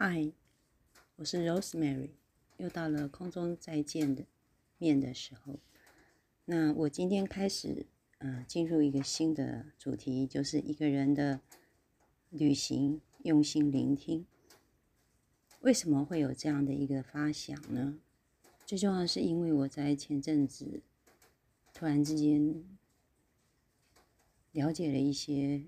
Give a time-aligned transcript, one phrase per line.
[0.00, 0.30] 嗨，
[1.16, 2.10] 我是 Rosemary，
[2.58, 4.26] 又到了空中再见的
[4.78, 5.58] 面的时候。
[6.44, 7.84] 那我今天开始，
[8.18, 11.40] 呃，进入一个新的主题，就是一个人的
[12.30, 14.24] 旅行，用心聆听。
[15.62, 17.98] 为什么会有这样的一个发想呢？
[18.64, 20.80] 最重要是因为我在前阵子
[21.74, 22.62] 突然之间
[24.52, 25.64] 了解了一些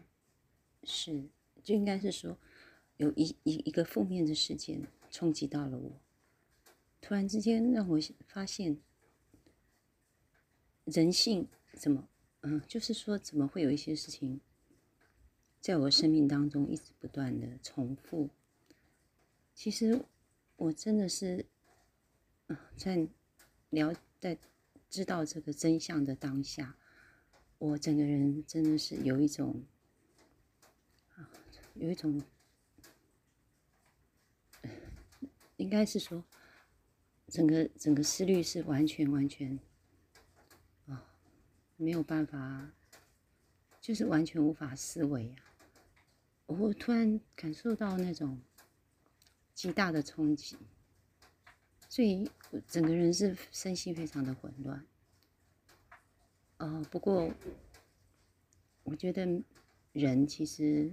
[0.84, 1.24] 事，
[1.64, 2.38] 就应该是说。
[3.00, 5.90] 有一一一个负面的事件冲击到了我，
[7.00, 8.76] 突然之间让我发现，
[10.84, 12.06] 人性怎么，
[12.42, 14.42] 嗯，就是说怎么会有一些事情，
[15.62, 18.28] 在我生命当中一直不断的重复。
[19.54, 20.04] 其实
[20.56, 21.46] 我真的是，
[22.48, 23.08] 嗯在
[23.70, 24.36] 了在
[24.90, 26.76] 知道这个真相的当下，
[27.56, 29.64] 我整个人真的是有一种，
[31.14, 31.30] 啊，
[31.72, 32.22] 有一种。
[35.60, 36.24] 应该是说，
[37.28, 39.58] 整个整个思虑是完全完全，
[40.86, 41.04] 啊，
[41.76, 42.72] 没有办法，
[43.78, 45.36] 就是完全无法思维啊！
[46.46, 48.40] 我突然感受到那种
[49.52, 50.56] 极大的冲击，
[51.90, 52.26] 所以
[52.66, 54.86] 整个人是身心非常的混乱。
[56.56, 57.30] 啊，不过
[58.82, 59.26] 我觉得
[59.92, 60.90] 人其实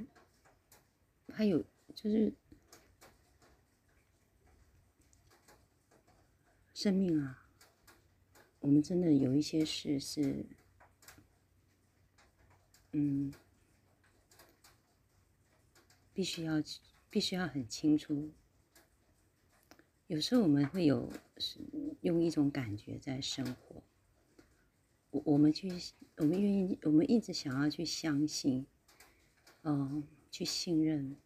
[1.30, 1.64] 还有
[1.96, 2.34] 就是。
[6.80, 7.44] 生命啊，
[8.60, 10.46] 我们真的有一些事是，
[12.92, 13.34] 嗯，
[16.14, 16.62] 必须要
[17.10, 18.30] 必须要很清楚。
[20.06, 21.12] 有时候我们会有
[22.02, 23.82] 用一种感觉在生活，
[25.10, 25.72] 我我们去
[26.18, 28.68] 我们愿意我们一直想要去相信，
[29.64, 31.18] 嗯，去信任，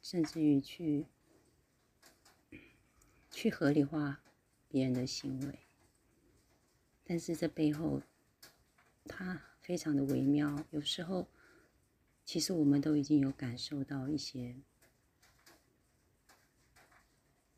[0.00, 1.06] 甚至于去
[3.32, 4.20] 去合理化。
[4.74, 5.60] 别人的行为，
[7.04, 8.02] 但是这背后，
[9.04, 10.66] 它非常的微妙。
[10.72, 11.28] 有时候，
[12.24, 14.56] 其实我们都已经有感受到一些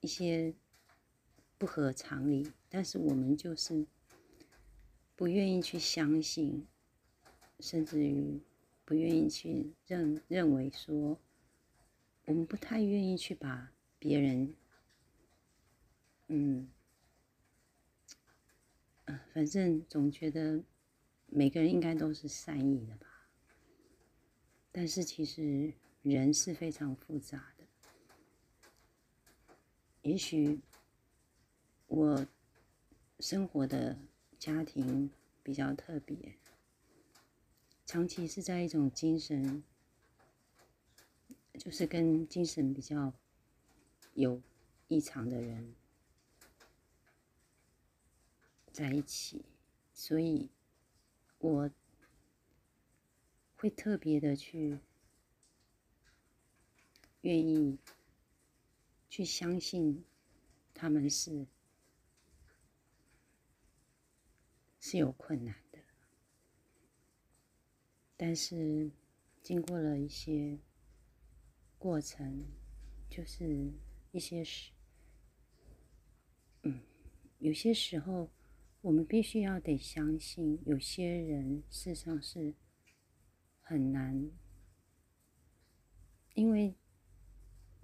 [0.00, 0.52] 一些
[1.56, 3.86] 不合常理，但是我们就是
[5.16, 6.66] 不愿意去相信，
[7.60, 8.42] 甚至于
[8.84, 11.18] 不愿意去认认为说，
[12.26, 14.54] 我们不太愿意去把别人，
[16.26, 16.70] 嗯。
[19.32, 20.62] 反正总觉得
[21.26, 23.28] 每个人应该都是善意的吧，
[24.72, 25.72] 但是其实
[26.02, 27.64] 人是非常复杂的。
[30.02, 30.60] 也许
[31.86, 32.26] 我
[33.20, 33.98] 生活的
[34.38, 35.10] 家庭
[35.42, 36.36] 比较特别，
[37.84, 39.62] 长期是在一种精神，
[41.54, 43.12] 就是跟精神比较
[44.14, 44.40] 有
[44.88, 45.74] 异常的人。
[48.76, 49.42] 在一起，
[49.94, 50.50] 所以
[51.38, 51.70] 我
[53.56, 54.78] 会特别的去
[57.22, 57.78] 愿意
[59.08, 60.04] 去相信
[60.74, 61.46] 他们是
[64.78, 65.78] 是有困难的，
[68.14, 68.90] 但是
[69.42, 70.58] 经过了一些
[71.78, 72.44] 过程，
[73.08, 73.72] 就是
[74.12, 74.70] 一些事，
[76.64, 76.82] 嗯，
[77.38, 78.28] 有些时候。
[78.86, 82.54] 我们必须要得相信，有些人事实上是
[83.58, 84.30] 很难，
[86.34, 86.76] 因为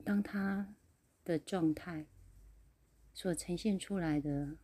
[0.04, 0.76] 当他
[1.24, 2.06] 的状态
[3.12, 4.56] 所呈现出来的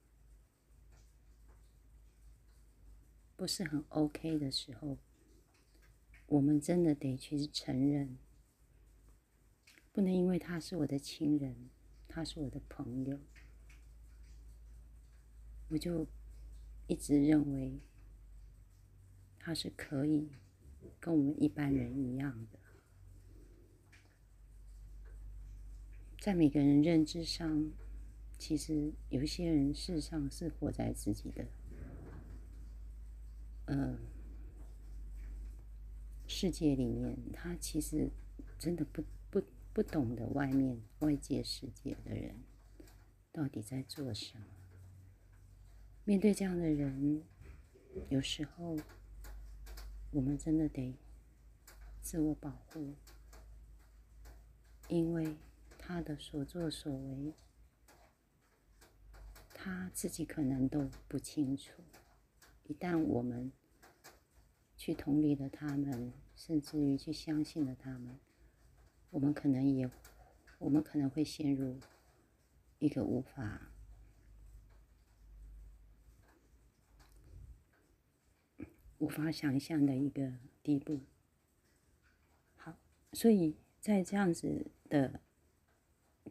[3.35, 4.97] 不是很 OK 的时候，
[6.27, 8.17] 我们真的得去承认，
[9.91, 11.69] 不能因为他是我的亲人，
[12.07, 13.19] 他是我的朋友，
[15.71, 16.07] 我就。
[16.89, 17.79] 一直认为
[19.39, 20.29] 他是可以
[20.99, 22.59] 跟我们一般人一样的，
[26.19, 27.71] 在每个人认知上，
[28.37, 31.47] 其实有一些人事实上是活在自己的
[33.67, 33.99] 呃
[36.27, 38.11] 世界里面，他其实
[38.59, 39.43] 真的不不
[39.73, 42.35] 不懂得外面外界世界的人
[43.31, 44.45] 到底在做什么。
[46.09, 47.23] 面对这样的人，
[48.09, 48.75] 有时候
[50.11, 50.97] 我们真的得
[52.01, 52.95] 自我保护，
[54.89, 55.37] 因为
[55.77, 57.35] 他的所作所为，
[59.53, 61.83] 他自己可能都不清楚。
[62.65, 63.53] 一旦我们
[64.79, 68.19] 去同理了他们，甚至于去相信了他们，
[69.11, 69.91] 我们可能也
[70.59, 71.79] 我们可能会陷入
[72.79, 73.61] 一个无法
[78.99, 81.01] 无法想象的一个地步。
[82.57, 82.77] 好，
[83.13, 85.21] 所以在这样子的，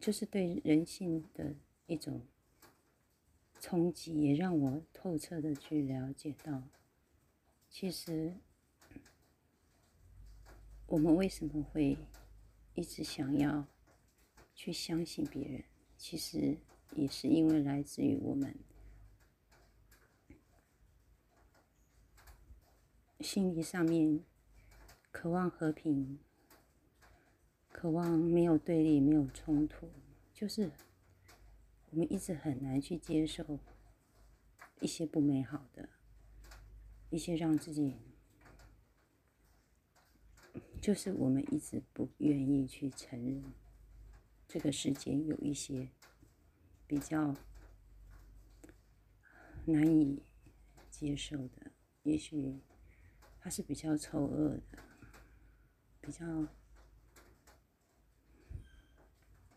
[0.00, 1.54] 就是对人性的
[1.86, 2.22] 一种
[3.58, 6.62] 冲击，也让我透彻的去了解到，
[7.68, 8.36] 其实
[10.86, 11.96] 我们为什么会
[12.74, 13.66] 一直想要
[14.54, 15.64] 去相信别人，
[15.96, 16.56] 其实
[16.94, 18.54] 也是因为来自于我们。
[23.20, 24.24] 心理上面
[25.10, 26.20] 渴望和平，
[27.72, 29.90] 渴望没有对立、没有冲突，
[30.32, 30.70] 就是
[31.90, 33.58] 我们一直很难去接受
[34.80, 35.88] 一些不美好的，
[37.10, 37.96] 一些让自己，
[40.80, 43.42] 就是我们一直不愿意去承认
[44.46, 45.88] 这个世界有一些
[46.86, 47.34] 比较
[49.64, 50.22] 难以
[50.88, 51.72] 接受的，
[52.04, 52.60] 也许。
[53.40, 54.78] 它是比较丑恶的，
[56.00, 56.26] 比较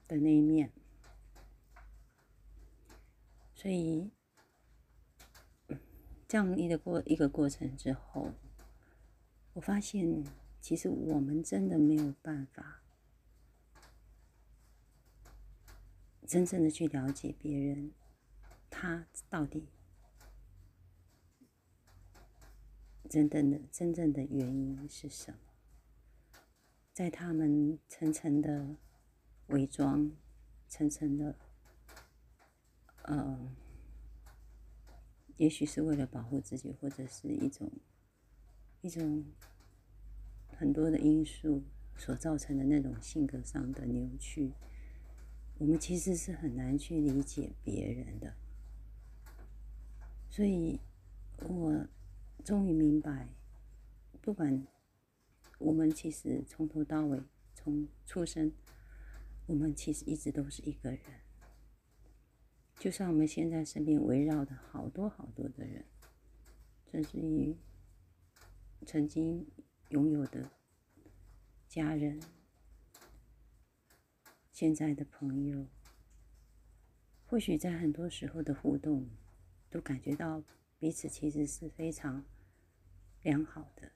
[0.07, 0.71] 的那一面，
[3.53, 4.11] 所以
[6.27, 8.33] 这样一个过一个过程之后，
[9.53, 10.23] 我发现
[10.61, 12.81] 其实我们真的没有办法
[16.25, 17.91] 真正的去了解别人，
[18.69, 19.67] 他到底。
[23.11, 25.37] 真正的真正的原因是什么？
[26.93, 28.77] 在他们层层的
[29.47, 30.09] 伪装、
[30.69, 31.35] 层层的，
[33.01, 33.51] 呃，
[35.35, 37.69] 也许是为了保护自己，或者是一种
[38.79, 39.25] 一种
[40.55, 41.65] 很多的因素
[41.97, 44.53] 所造成的那种性格上的扭曲，
[45.57, 48.33] 我们其实是很难去理解别人的。
[50.29, 50.79] 所以，
[51.39, 51.85] 我。
[52.43, 53.29] 终于明白，
[54.19, 54.65] 不管
[55.59, 57.21] 我们其实从头到尾，
[57.53, 58.51] 从出生，
[59.45, 60.99] 我们其实一直都是一个人。
[62.79, 65.85] 就像我们现在身边围绕的好多好多的人，
[66.91, 67.55] 甚至于
[68.87, 69.45] 曾经
[69.89, 70.49] 拥有的
[71.69, 72.19] 家人、
[74.51, 75.67] 现在的朋友，
[77.27, 79.07] 或许在很多时候的互动，
[79.69, 80.41] 都感觉到。
[80.81, 82.25] 彼此其实是非常
[83.21, 83.91] 良好的，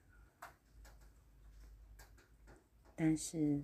[2.94, 3.60] 但是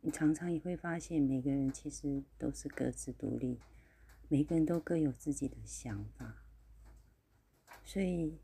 [0.00, 3.60] 你常常也会发现，每个人其实都是各自独立，
[4.26, 6.42] 每个人都各有自己的想法。
[7.84, 8.36] 所以，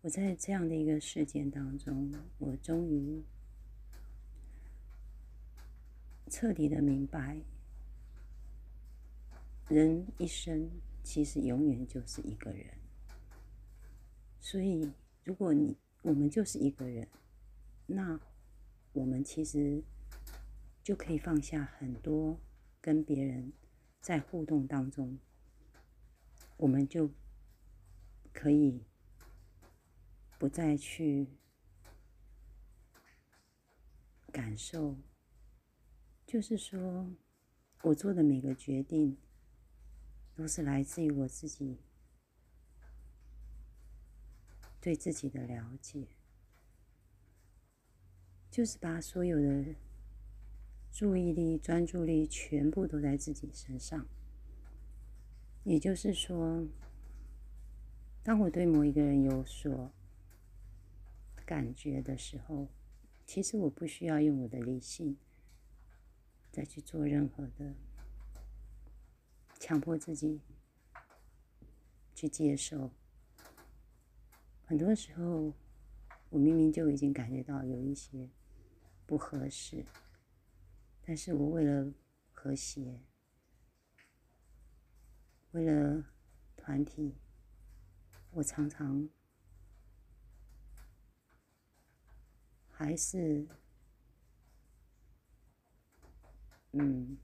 [0.00, 3.22] 我在这样的一个事件当中，我终于
[6.28, 7.40] 彻底的明白，
[9.68, 10.68] 人一生。
[11.02, 12.78] 其实永远就是一个人，
[14.40, 14.90] 所以
[15.24, 17.06] 如果你我们就是一个人，
[17.86, 18.18] 那
[18.92, 19.82] 我们其实
[20.82, 22.40] 就可以放下很多
[22.80, 23.52] 跟别人
[24.00, 25.18] 在互动当中，
[26.56, 27.10] 我们就
[28.32, 28.84] 可以
[30.38, 31.26] 不再去
[34.32, 34.96] 感受，
[36.24, 37.10] 就是说
[37.82, 39.18] 我做的每个决定。
[40.42, 41.78] 都是来自于我自己
[44.80, 46.08] 对自己的了解，
[48.50, 49.76] 就是把所有的
[50.90, 54.04] 注意力、专注力全部都在自己身上。
[55.62, 56.66] 也就是说，
[58.24, 59.92] 当我对某一个人有所
[61.46, 62.66] 感觉的时候，
[63.24, 65.16] 其实我不需要用我的理性
[66.50, 67.76] 再去做任何的。
[69.62, 70.40] 强迫自己
[72.16, 72.90] 去接受，
[74.66, 75.54] 很多时候
[76.30, 78.28] 我明明就已经感觉到有一些
[79.06, 79.86] 不合适，
[81.06, 81.92] 但是我为了
[82.32, 83.00] 和谐，
[85.52, 86.04] 为了
[86.56, 87.14] 团体，
[88.32, 89.08] 我常常
[92.68, 93.46] 还是
[96.72, 97.16] 嗯。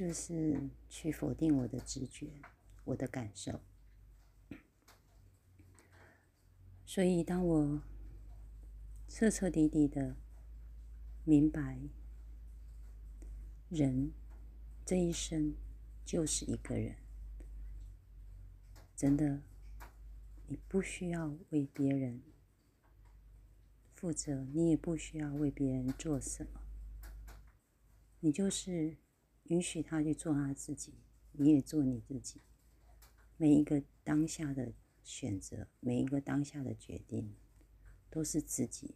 [0.00, 2.40] 就是去否定我的直觉，
[2.84, 3.60] 我的感受。
[6.86, 7.82] 所以，当我
[9.06, 10.16] 彻彻底底的
[11.22, 11.78] 明白，
[13.68, 14.10] 人
[14.86, 15.54] 这一生
[16.06, 16.96] 就是一个人，
[18.96, 19.42] 真的，
[20.46, 22.22] 你不需要为别人
[23.96, 26.62] 负责，你也不需要为别人做什么。
[28.20, 28.96] 你就是
[29.50, 30.94] 允许他去做他自己，
[31.32, 32.40] 你也做你自己。
[33.36, 37.34] 每一个当下的选择，每一个当下的决定，
[38.08, 38.94] 都是自己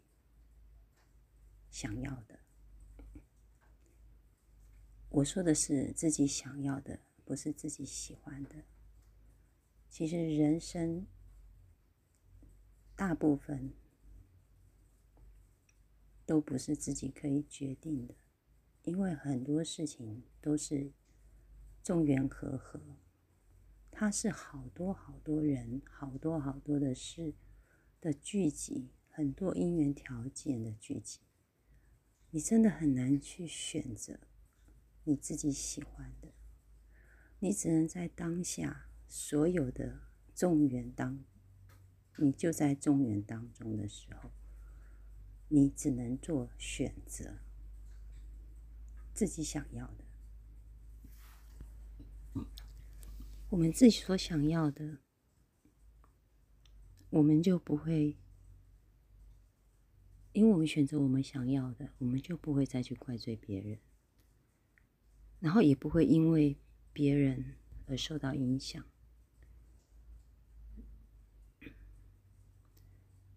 [1.70, 2.38] 想要的。
[5.08, 8.64] 我说的是自己想要的，不是自己喜欢的。
[9.88, 11.06] 其实人生
[12.94, 13.72] 大部分
[16.24, 18.14] 都不是自己可以决定的，
[18.84, 20.92] 因为很多事情都是
[21.82, 22.80] 众缘和合，
[23.90, 27.34] 它是好多好多人、好多好多的事
[28.00, 31.20] 的聚集，很多因缘条件的聚集，
[32.30, 34.20] 你真的很难去选择。
[35.04, 36.28] 你自己喜欢的，
[37.38, 40.00] 你只能在当下所有的
[40.34, 41.24] 众缘当，
[42.18, 44.30] 你就在众缘当中的时候，
[45.48, 47.38] 你只能做选择，
[49.14, 50.04] 自己想要的。
[53.50, 54.98] 我们自己所想要的，
[57.10, 58.18] 我们就不会，
[60.32, 63.78] 因为我们选择我们想要的，我们就不会再去怪罪别人。
[65.38, 66.58] 然后也不会因为
[66.92, 67.54] 别人
[67.86, 68.84] 而受到影响。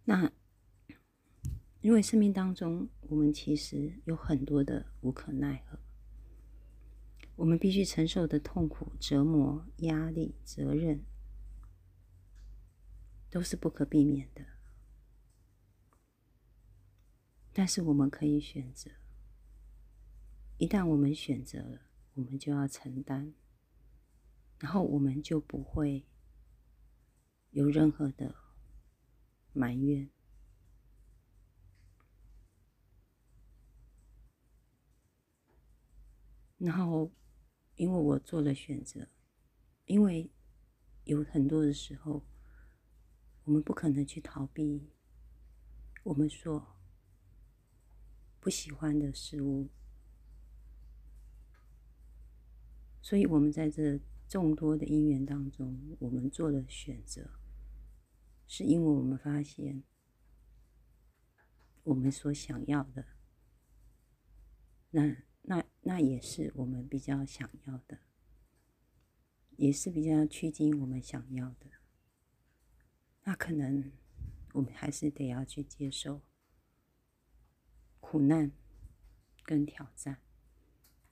[0.06, 0.32] 那
[1.82, 5.80] 因为生命当中，我们其实有很多的无可奈何，
[7.36, 11.04] 我们必须承受的痛苦、折磨、压力、责任，
[13.30, 14.46] 都是不可避免的。
[17.54, 18.92] 但是我们可以选择，
[20.58, 21.82] 一旦我们选择了。
[22.18, 23.36] 我们就要承担，
[24.58, 26.08] 然后我们就不会
[27.52, 28.34] 有任何的
[29.54, 30.10] 埋怨。
[36.68, 37.10] 然后，
[37.76, 39.08] 因为我做了选择，
[39.86, 40.30] 因为
[41.06, 42.26] 有很多的时候，
[43.46, 44.92] 我们不可能去逃避
[46.04, 46.78] 我们所
[48.42, 49.70] 不喜欢的事物。
[53.02, 53.98] 所以，我们在这
[54.28, 57.32] 众多的因缘当中，我们做了选择，
[58.46, 59.84] 是因为我们发现，
[61.84, 63.06] 我们所想要的，
[64.90, 65.16] 那
[65.50, 68.00] 那那也是我们比较想要的，
[69.56, 71.68] 也是比较趋近我们想要的。
[73.24, 73.94] 那可能
[74.52, 76.22] 我们还是得要去接受
[78.02, 78.52] 苦难
[79.44, 80.20] 跟挑战。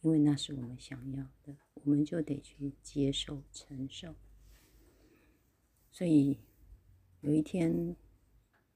[0.02, 4.16] 因为那是我们想要的，我们就得去接受、承受。
[5.92, 6.42] 所以
[7.22, 7.96] 有一天，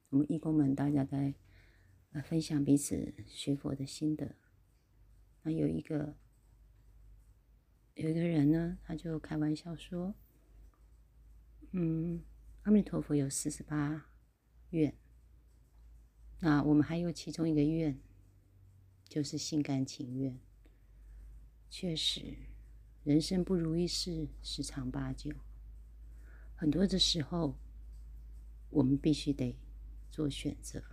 [0.07, 1.35] 我们义工们大家在
[2.23, 4.37] 分享彼此学佛的心得。
[5.51, 6.15] 有一个
[7.95, 10.15] 有一个人呢，他就开玩笑说
[11.71, 12.23] ：“嗯，
[12.63, 14.09] 阿弥陀佛有四十八
[14.69, 14.95] 愿，
[16.39, 17.99] 那我们还有其中一个愿，
[19.07, 20.39] 就是心甘情愿。”
[21.69, 22.35] 确实，
[23.03, 25.31] 人生不如意事十常八九。
[26.55, 27.55] 很多的时候，
[28.69, 29.57] 我们必须得
[30.09, 30.83] 做选择。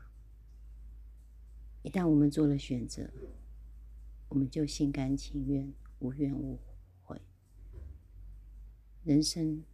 [1.83, 3.11] 一旦我们做了选择，
[4.29, 6.61] 我们就心甘情愿、无怨无
[7.03, 7.21] 悔。
[9.03, 9.65] 人生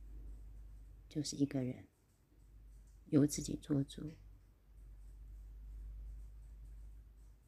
[1.08, 1.88] 就是一个人，
[3.06, 4.16] 由自己做主，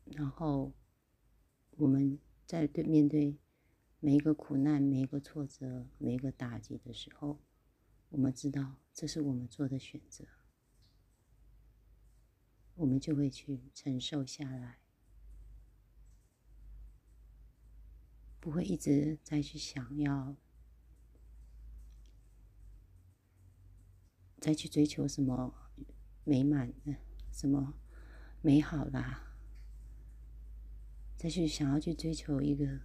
[0.05, 0.73] 然后
[1.73, 3.39] 我们在对面对。
[4.01, 7.41] 每一个苦难，每一个挫折，每一个打击的时候，
[8.11, 10.27] 我们知道这是我们做的选择，
[12.75, 14.84] 我们就会去承受下来，
[18.45, 20.37] 不会一直再去想要，
[24.39, 25.73] 再去追求什么
[26.25, 26.95] 美满的、
[27.33, 27.73] 什么
[28.43, 29.35] 美好啦，
[31.17, 32.81] 再去想要去追求一个。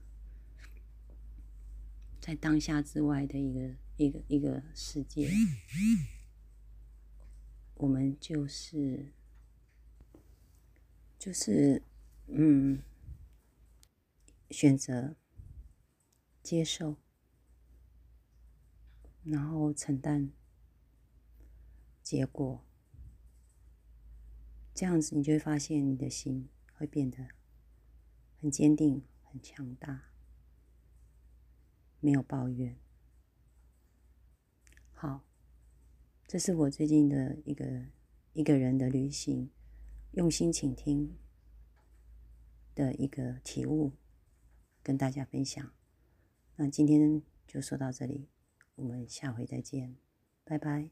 [2.21, 5.29] 在当下之外的一个一个一个世界，
[7.75, 9.11] 我们就是
[11.17, 11.83] 就是
[12.27, 12.81] 嗯，
[14.51, 15.17] 选择
[16.49, 16.95] 接受，
[19.23, 20.31] 然后承担
[22.01, 22.65] 结果，
[24.73, 27.27] 这样子你就会发现你的心会变得
[28.41, 30.09] 很坚定、很强大。
[31.99, 32.75] 没有抱怨。
[34.91, 35.23] 好，
[36.25, 37.85] 这是我最近的一个
[38.33, 39.51] 一个人的旅行，
[40.13, 41.15] 用心倾听
[42.73, 43.91] 的一个体悟
[44.81, 45.71] 跟大家分享。
[46.61, 48.27] 那今天就说到这里，
[48.75, 49.95] 我们下回再见，
[50.43, 50.89] 拜拜。